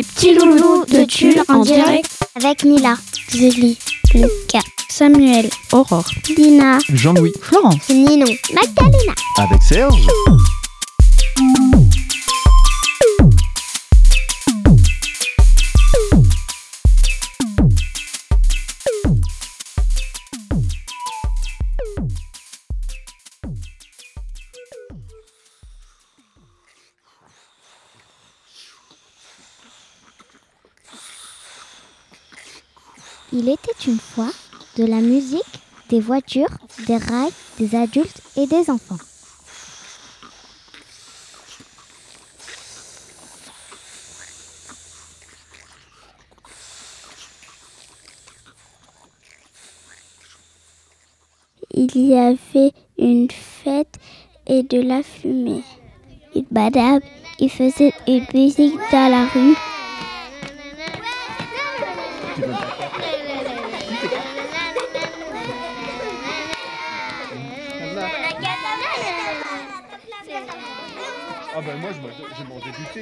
Les 0.00 0.06
petits 0.06 0.34
loulous 0.34 0.86
de 0.86 1.04
Tulle 1.04 1.42
en 1.48 1.58
direct 1.58 2.10
avec 2.34 2.64
Mila, 2.64 2.94
Zélie, 3.28 3.76
Lucas, 4.14 4.64
Samuel, 4.88 5.50
Aurore, 5.72 6.10
Dina, 6.24 6.78
Jean-Louis, 6.88 7.34
Florence, 7.42 7.86
Nino, 7.90 8.24
Magdalena. 8.54 9.12
avec 9.36 9.62
Serge. 9.62 10.06
Il 33.42 33.48
était 33.48 33.72
une 33.86 33.98
fois 33.98 34.30
de 34.76 34.84
la 34.84 35.00
musique, 35.00 35.40
des 35.88 35.98
voitures, 35.98 36.50
des 36.86 36.98
rails, 36.98 37.32
des 37.58 37.74
adultes 37.74 38.20
et 38.36 38.46
des 38.46 38.68
enfants. 38.68 38.98
Il 51.72 51.96
y 51.96 52.14
avait 52.14 52.74
une 52.98 53.30
fête 53.30 53.94
et 54.46 54.64
de 54.64 54.82
la 54.82 55.02
fumée. 55.02 55.64
Une 56.34 56.44
madame, 56.50 57.00
il 57.38 57.48
faisait 57.48 57.94
une 58.06 58.26
musique 58.34 58.78
dans 58.92 59.10
la 59.10 59.24
rue. 59.28 59.56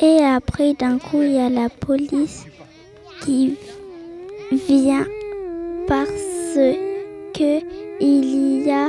Et 0.00 0.24
après, 0.24 0.74
d'un 0.74 0.98
coup, 0.98 1.22
il 1.22 1.32
y 1.32 1.38
a 1.38 1.48
la 1.48 1.68
police 1.68 2.46
qui 3.22 3.56
vient 4.68 5.06
parce 5.86 6.56
que 7.34 7.60
il 8.00 8.66
y 8.66 8.70
a 8.70 8.88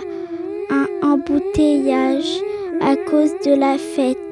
un 0.70 0.88
embouteillage 1.04 2.42
à 2.82 2.96
cause 2.96 3.32
de 3.46 3.56
la 3.56 3.78
fête. 3.78 4.25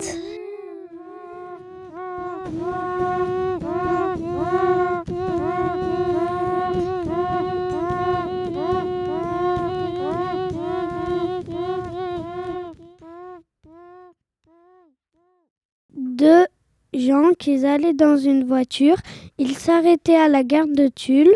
Gens 17.14 17.34
qui 17.38 17.66
allaient 17.66 17.94
dans 17.94 18.18
une 18.18 18.44
voiture. 18.44 18.98
Ils 19.38 19.56
s'arrêtaient 19.56 20.16
à 20.16 20.28
la 20.28 20.44
gare 20.44 20.68
de 20.68 20.88
Tulle. 20.88 21.36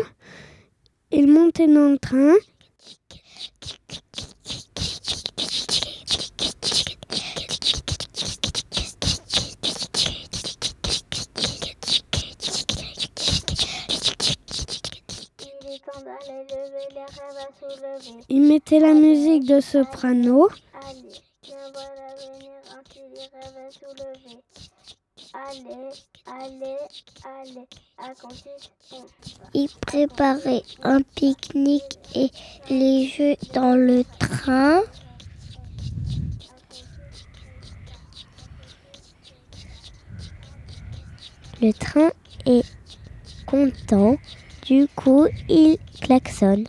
Ils 1.10 1.28
montaient 1.28 1.66
dans 1.68 1.90
le 1.90 1.98
train. 1.98 2.34
Ils 18.28 18.42
mettaient 18.42 18.80
la 18.80 18.94
musique 18.94 19.44
de 19.46 19.60
soprano. 19.60 20.48
Ils 29.54 29.68
préparaient 29.86 30.62
un 30.82 31.02
pique-nique 31.02 31.98
et 32.14 32.30
les 32.70 33.06
jeux 33.06 33.36
dans 33.52 33.74
le 33.74 34.04
train. 34.18 34.82
Le 41.60 41.72
train 41.72 42.10
est 42.46 42.64
content, 43.46 44.16
du 44.66 44.86
coup 44.94 45.26
il 45.48 45.76
klaxonne. 46.00 46.66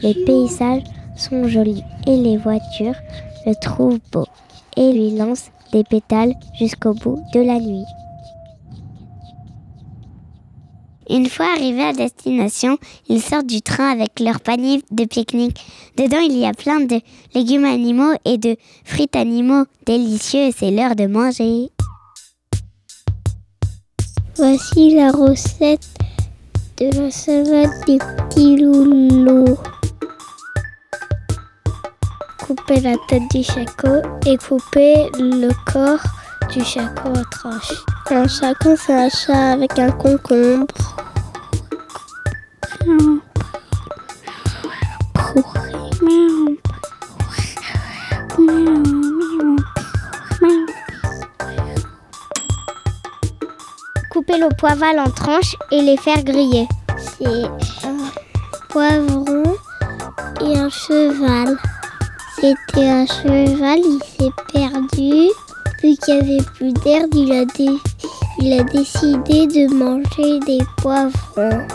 Les 0.00 0.14
paysages 0.24 0.84
sont 1.16 1.46
jolis 1.48 1.84
et 2.06 2.16
les 2.16 2.36
voitures 2.36 2.96
le 3.46 3.54
trouvent 3.54 4.00
beau 4.10 4.26
et 4.76 4.92
lui 4.92 5.10
lancent 5.10 5.50
des 5.72 5.84
pétales 5.84 6.34
jusqu'au 6.58 6.94
bout 6.94 7.22
de 7.34 7.40
la 7.40 7.58
nuit. 7.58 7.84
Une 11.10 11.28
fois 11.28 11.46
arrivés 11.54 11.82
à 11.82 11.92
destination, 11.92 12.78
ils 13.08 13.20
sortent 13.20 13.46
du 13.46 13.60
train 13.60 13.90
avec 13.90 14.20
leur 14.20 14.40
panier 14.40 14.82
de 14.90 15.04
pique-nique. 15.04 15.60
Dedans, 15.98 16.20
il 16.20 16.38
y 16.38 16.46
a 16.46 16.52
plein 16.52 16.80
de 16.80 17.00
légumes 17.34 17.64
animaux 17.64 18.14
et 18.24 18.38
de 18.38 18.56
frites 18.84 19.16
animaux 19.16 19.64
délicieux 19.84 20.50
c'est 20.56 20.70
l'heure 20.70 20.96
de 20.96 21.06
manger. 21.06 21.68
Voici 24.36 24.94
la 24.94 25.10
recette 25.10 25.86
de 26.78 26.86
la 26.98 27.10
salade 27.10 27.70
des 27.86 27.98
petits 27.98 28.56
loulous. 28.56 29.58
Coupez 32.46 32.80
la 32.80 32.96
tête 33.08 33.22
du 33.30 33.42
chaco 33.42 34.02
et 34.26 34.36
coupez 34.36 35.08
le 35.18 35.50
corps 35.72 36.02
du 36.50 36.64
chaco 36.64 37.08
en 37.08 37.22
tranches. 37.30 37.84
Un 38.10 38.26
chaco, 38.26 38.74
c'est 38.76 38.94
un 38.94 39.08
chat 39.08 39.52
avec 39.52 39.78
un 39.78 39.92
concombre. 39.92 40.66
Coupez 54.10 54.38
le 54.38 54.54
poival 54.56 54.98
en 54.98 55.10
tranches 55.10 55.56
et 55.70 55.80
les 55.80 55.96
faire 55.96 56.22
griller. 56.24 56.66
C'est 56.98 57.44
un 57.86 58.10
poivron 58.68 59.44
et 60.40 60.58
un 60.58 60.68
cheval. 60.68 61.56
C'était 62.42 62.88
un 62.88 63.06
cheval, 63.06 63.78
il 63.78 64.00
s'est 64.02 64.32
perdu. 64.52 65.30
Vu 65.80 65.94
qu'il 66.04 66.14
n'y 66.14 66.20
avait 66.20 66.44
plus 66.56 66.72
d'air, 66.72 67.02
il, 67.14 67.30
a 67.32 67.44
dé- 67.44 67.78
il 68.40 68.52
a 68.58 68.64
décidé 68.64 69.46
de 69.46 69.72
manger 69.72 70.40
des 70.40 70.58
poivrons. 70.78 71.66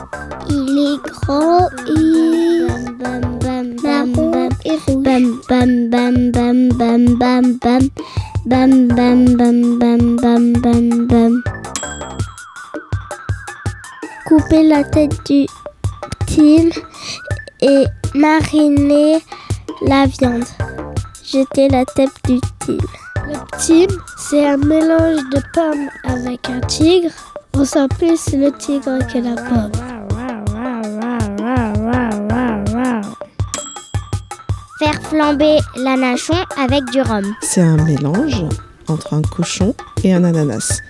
Il 0.50 0.78
est 0.78 1.10
grand 1.10 1.68
et 1.88 2.68
Bam 3.00 3.40
bam 3.40 3.76
marron 3.82 4.50
et 4.66 4.72
rouge. 4.88 5.04
bam 5.04 5.40
bam 5.48 5.90
bam 5.90 6.70
bam 6.70 7.08
bam 7.18 7.18
bam 7.18 7.60
bam 7.64 7.90
bam 8.46 8.88
bam 8.88 9.38
bam 9.38 9.78
bam 9.78 10.16
bam 10.18 10.54
bam 10.62 11.08
bam 11.08 11.44
Coupez 14.28 14.64
la 14.68 14.84
tête 14.84 15.16
du 15.26 15.46
petit 16.20 16.70
et 17.62 17.84
marinez 18.14 19.20
la 19.88 20.06
viande. 20.06 20.44
Jetez 21.24 21.70
la 21.70 21.86
tête 21.86 22.12
du 22.26 22.40
petit. 22.40 22.78
Le 23.26 23.38
petit, 23.52 23.88
c'est 24.18 24.46
un 24.46 24.58
mélange 24.58 25.22
de 25.34 25.42
pomme 25.54 25.90
avec 26.04 26.50
un 26.50 26.60
tigre. 26.62 27.12
On 27.54 27.64
sent 27.66 27.88
plus 27.98 28.34
le 28.34 28.52
tigre 28.58 29.00
que 29.12 29.18
la 29.18 29.36
pomme. 29.36 29.72
Faire 34.80 35.02
flamber 35.04 35.58
l'anachon 35.76 36.36
avec 36.58 36.84
du 36.92 37.02
rhum. 37.02 37.34
C'est 37.42 37.62
un 37.62 37.78
mélange 37.78 38.46
entre 38.88 39.14
un 39.14 39.22
cochon 39.22 39.74
et 40.04 40.14
un 40.14 40.24
ananas. 40.24 40.82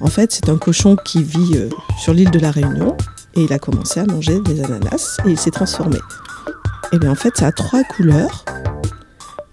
En 0.00 0.08
fait, 0.08 0.32
c'est 0.32 0.48
un 0.48 0.58
cochon 0.58 0.96
qui 0.96 1.22
vit 1.22 1.56
euh, 1.56 1.68
sur 1.98 2.12
l'île 2.12 2.30
de 2.30 2.38
la 2.38 2.50
Réunion 2.50 2.96
et 3.34 3.42
il 3.42 3.52
a 3.52 3.58
commencé 3.58 4.00
à 4.00 4.04
manger 4.04 4.40
des 4.40 4.62
ananas 4.62 5.18
et 5.24 5.30
il 5.30 5.38
s'est 5.38 5.50
transformé. 5.50 5.98
Et 6.92 6.98
bien 6.98 7.12
en 7.12 7.14
fait, 7.14 7.36
ça 7.36 7.48
a 7.48 7.52
trois 7.52 7.84
couleurs. 7.84 8.44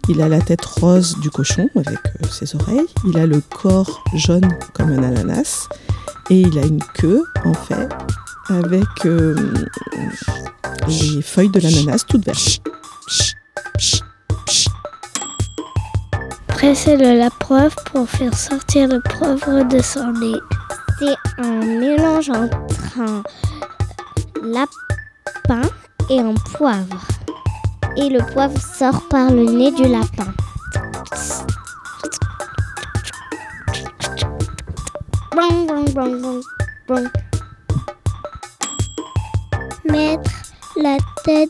Il 0.09 0.21
a 0.21 0.29
la 0.29 0.39
tête 0.39 0.63
rose 0.65 1.17
du 1.19 1.29
cochon 1.29 1.69
avec 1.75 1.97
euh, 1.97 2.27
ses 2.31 2.55
oreilles, 2.55 2.87
il 3.05 3.17
a 3.17 3.25
le 3.25 3.41
corps 3.41 4.03
jaune 4.13 4.47
comme 4.73 4.91
un 4.91 5.03
ananas 5.03 5.67
et 6.29 6.39
il 6.39 6.57
a 6.57 6.65
une 6.65 6.81
queue 6.93 7.23
en 7.43 7.53
fait 7.53 7.89
avec 8.49 9.05
euh, 9.05 9.35
les 10.87 11.21
feuilles 11.21 11.49
de 11.49 11.59
l'ananas 11.59 12.05
toutes 12.07 12.25
vertes. 12.25 12.61
Pressez-le 16.47 17.19
la 17.19 17.29
poivre 17.29 17.75
pour 17.91 18.09
faire 18.09 18.33
sortir 18.33 18.87
le 18.87 19.01
poivre 19.01 19.63
de 19.67 19.81
son 19.81 20.11
nez. 20.13 20.39
C'est 20.99 21.15
un 21.37 21.65
mélange 21.65 22.29
entre 22.29 22.99
un 22.99 23.21
lapin 24.41 25.69
et 26.09 26.19
un 26.19 26.33
poivre. 26.55 27.05
Et 27.99 28.09
le 28.09 28.19
poivre 28.31 28.59
sort 28.61 29.07
par 29.09 29.31
le 29.31 29.43
nez 29.43 29.71
du 29.71 29.87
lapin. 29.87 30.31
Mettre 39.89 40.31
la 40.75 40.97
tête 41.23 41.49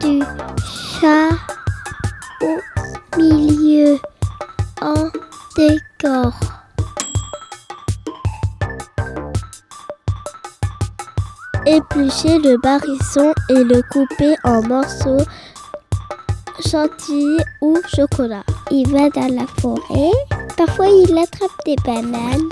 du 0.00 0.22
chat 1.00 1.30
au 2.40 3.18
milieu 3.18 3.98
en 4.80 5.10
décor. 5.54 6.55
Éplucher 11.66 12.38
le 12.38 12.56
barisson 12.58 13.32
et 13.50 13.64
le 13.64 13.82
couper 13.90 14.34
en 14.44 14.62
morceaux 14.62 15.24
chantilly 16.70 17.38
ou 17.60 17.76
chocolat. 17.94 18.44
Il 18.70 18.88
va 18.88 19.10
dans 19.10 19.34
la 19.34 19.46
forêt. 19.60 20.10
Parfois, 20.56 20.86
il 20.88 21.16
attrape 21.18 21.50
des 21.64 21.76
bananes. 21.84 22.48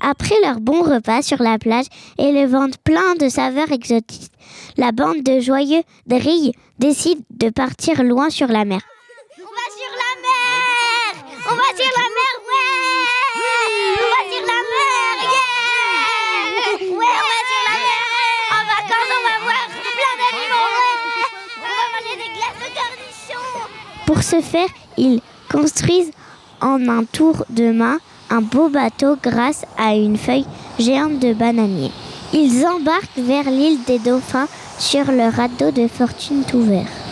Après 0.00 0.34
leur 0.42 0.60
bon 0.60 0.82
repas 0.82 1.22
sur 1.22 1.42
la 1.42 1.58
plage 1.58 1.86
et 2.18 2.30
le 2.32 2.46
ventre 2.46 2.78
plein 2.78 3.14
de 3.18 3.28
saveurs 3.30 3.72
exotiques, 3.72 4.30
la 4.76 4.92
bande 4.92 5.22
de 5.22 5.40
joyeux 5.40 5.82
drilles 6.06 6.52
décide 6.78 7.20
de 7.30 7.48
partir 7.48 8.02
loin 8.02 8.28
sur 8.28 8.48
la 8.48 8.64
mer. 8.66 8.80
On 9.38 9.42
va 9.42 9.66
sur 9.76 9.92
la 10.02 10.12
mer 10.20 11.24
On 11.50 11.54
va 11.54 11.68
sur 11.74 11.90
la 11.96 12.06
mer, 12.16 12.32
ouais 12.48 12.74
On 13.96 14.08
va 14.12 14.20
sur 14.30 14.44
la 14.44 14.60
mer, 14.72 15.12
yeah 15.22 15.54
Ouais, 16.98 17.14
on 17.14 17.26
va 17.30 17.40
sur 17.48 17.62
la 17.64 17.76
mer 17.80 18.04
En 18.50 18.62
vacances, 18.66 19.12
on 19.16 19.22
va 19.24 19.36
voir 19.42 19.64
plein 19.96 20.14
d'animaux, 20.20 20.70
ouais 21.16 21.30
On 21.56 21.72
va 21.72 21.86
manger 21.94 22.14
des 22.16 22.30
glaces 22.36 22.60
de 22.60 22.68
cornichons 22.76 23.62
Pour 24.06 24.20
ce 24.34 24.40
faire, 24.40 24.68
ils 24.96 25.20
construisent 25.50 26.10
en 26.60 26.88
un 26.88 27.04
tour 27.04 27.44
de 27.50 27.70
main 27.70 27.98
un 28.30 28.40
beau 28.40 28.68
bateau 28.68 29.16
grâce 29.22 29.64
à 29.78 29.94
une 29.94 30.16
feuille 30.16 30.46
géante 30.78 31.18
de 31.20 31.32
bananier. 31.32 31.90
Ils 32.32 32.66
embarquent 32.66 33.18
vers 33.18 33.44
l'île 33.44 33.78
des 33.86 33.98
dauphins 33.98 34.48
sur 34.78 35.04
le 35.12 35.34
radeau 35.34 35.70
de 35.70 35.86
fortune 35.86 36.42
tout 36.44 36.62
vert. 36.62 37.03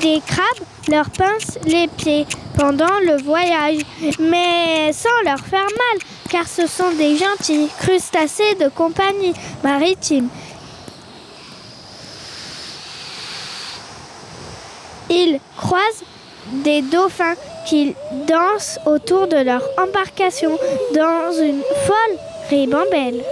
Des 0.00 0.20
crabes 0.26 0.66
leur 0.88 1.10
pincent 1.10 1.58
les 1.64 1.88
pieds 1.88 2.26
pendant 2.56 2.98
le 3.04 3.16
voyage, 3.22 3.78
mais 4.18 4.92
sans 4.92 5.22
leur 5.24 5.38
faire 5.38 5.62
mal, 5.62 5.98
car 6.28 6.46
ce 6.46 6.66
sont 6.66 6.90
des 6.92 7.16
gentils 7.16 7.68
crustacés 7.78 8.54
de 8.56 8.68
compagnie 8.68 9.32
maritime. 9.62 10.28
Ils 15.08 15.40
croisent 15.56 16.04
des 16.64 16.82
dauphins 16.82 17.34
qui 17.66 17.94
dansent 18.28 18.78
autour 18.86 19.28
de 19.28 19.36
leur 19.36 19.62
embarcation 19.78 20.58
dans 20.94 21.32
une 21.40 21.62
folle 21.86 22.18
ribambelle. 22.50 23.24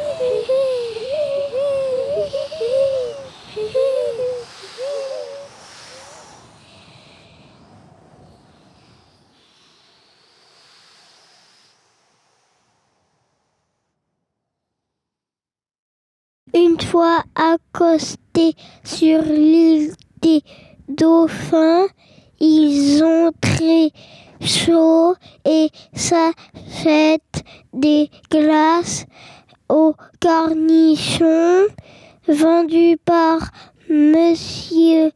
Une 16.56 16.80
fois 16.80 17.24
accostés 17.34 18.54
sur 18.84 19.22
l'île 19.22 19.92
des 20.22 20.40
dauphins, 20.88 21.86
ils 22.38 23.02
ont 23.02 23.32
très 23.40 23.90
chaud 24.40 25.16
et 25.44 25.68
s'achètent 25.94 27.42
des 27.72 28.08
glaces 28.30 29.06
aux 29.68 29.94
cornichons 30.20 31.66
vendues 32.28 32.98
par 33.04 33.50
Monsieur 33.90 35.10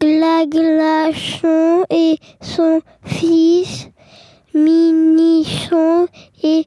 Glaglachon 0.00 1.84
et 1.90 2.18
son 2.40 2.82
fils 3.04 3.88
Minichon 4.54 6.06
et 6.44 6.66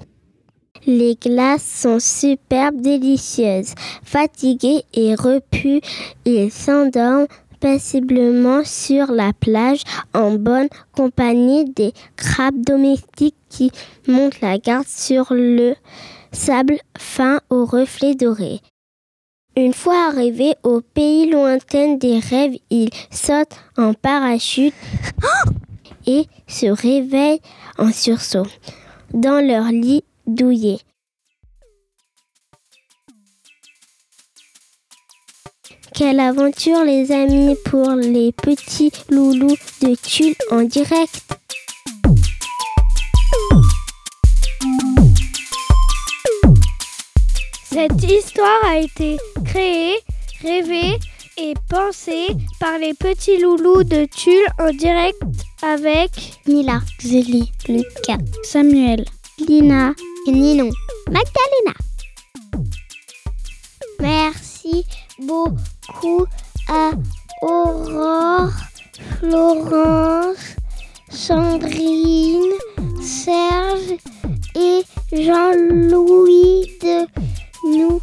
Les 0.87 1.15
glaces 1.15 1.65
sont 1.65 1.99
superbes, 1.99 2.81
délicieuses. 2.81 3.73
Fatigués 4.03 4.83
et 4.93 5.15
repus, 5.15 5.81
ils 6.25 6.51
s'endorment 6.51 7.27
paisiblement 7.59 8.63
sur 8.65 9.11
la 9.11 9.31
plage 9.33 9.83
en 10.13 10.31
bonne 10.31 10.67
compagnie 10.91 11.65
des 11.65 11.93
crabes 12.17 12.65
domestiques 12.65 13.35
qui 13.49 13.71
montent 14.07 14.41
la 14.41 14.57
garde 14.57 14.87
sur 14.87 15.27
le 15.31 15.75
sable 16.31 16.79
fin 16.97 17.39
aux 17.49 17.65
reflets 17.65 18.15
dorés. 18.15 18.59
Une 19.55 19.73
fois 19.73 20.07
arrivés 20.07 20.55
au 20.63 20.81
pays 20.81 21.29
lointain 21.29 21.95
des 21.95 22.19
rêves, 22.19 22.57
ils 22.69 22.89
sautent 23.11 23.57
en 23.77 23.93
parachute 23.93 24.73
et 26.07 26.25
se 26.47 26.67
réveillent 26.67 27.41
en 27.77 27.91
sursaut 27.91 28.47
dans 29.13 29.45
leur 29.45 29.65
lit 29.65 30.03
douillet. 30.35 30.79
Quelle 35.93 36.19
aventure 36.19 36.83
les 36.83 37.11
amis 37.11 37.55
pour 37.65 37.89
les 37.91 38.31
petits 38.31 38.93
loulous 39.09 39.57
de 39.81 39.95
Tulle 39.95 40.35
en 40.49 40.63
direct. 40.63 41.21
Cette 47.69 48.03
histoire 48.03 48.65
a 48.65 48.77
été 48.79 49.17
créée, 49.45 49.95
rêvée 50.41 50.97
et 51.37 51.53
pensée 51.69 52.27
par 52.59 52.77
les 52.77 52.93
petits 52.93 53.37
loulous 53.37 53.83
de 53.83 54.05
Tulle 54.05 54.47
en 54.59 54.71
direct 54.71 55.21
avec 55.61 56.09
Mila, 56.47 56.79
Julie, 56.99 57.51
Lucas, 57.67 58.23
Samuel. 58.43 59.05
Lina 59.47 59.93
Ninon. 60.27 60.69
Magdalena. 61.09 61.73
Merci 63.99 64.85
beaucoup 65.19 66.25
à 66.69 66.91
Aurore, 67.41 68.51
Florence, 69.17 70.55
Sandrine, 71.09 72.53
Serge 73.01 73.97
et 74.55 74.81
Jean-Louis 75.11 76.77
de 76.81 77.07
nous 77.65 77.99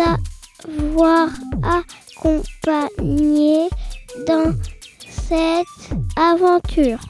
avoir 0.00 1.28
accompagnés 1.62 3.68
dans 4.26 4.52
cette 5.08 5.66
aventure. 6.16 7.00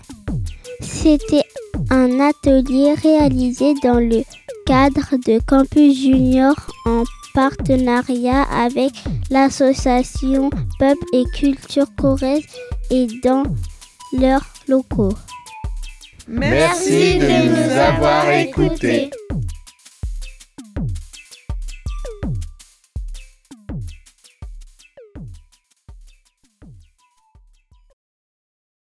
C'était 0.80 1.44
un 1.90 2.20
atelier 2.20 2.94
réalisé 2.94 3.74
dans 3.82 3.98
le 3.98 4.22
cadre 4.66 5.16
de 5.26 5.38
Campus 5.44 5.98
Junior 5.98 6.54
en 6.86 7.04
partenariat 7.34 8.42
avec 8.42 8.92
l'association 9.30 10.50
Peuple 10.78 11.04
et 11.12 11.24
Culture 11.34 11.86
Corrèze 11.96 12.44
et 12.90 13.06
dans 13.22 13.42
leurs 14.18 14.46
locaux. 14.68 15.14
Merci 16.28 17.18
de 17.18 17.48
nous 17.48 17.78
avoir 17.78 18.30
écoutés. 18.30 19.10